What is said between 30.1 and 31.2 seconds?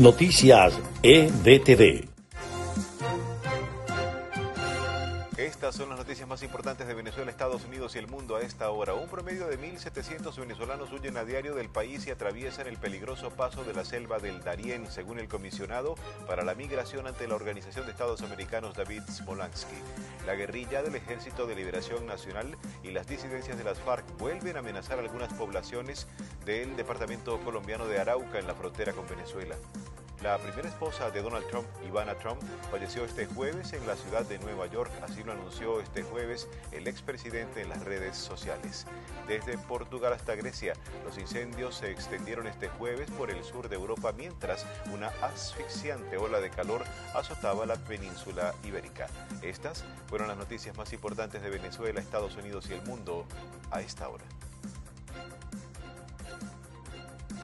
La primera esposa